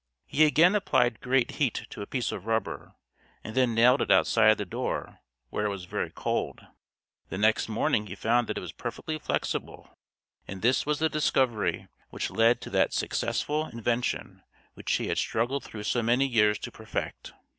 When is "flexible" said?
9.19-9.95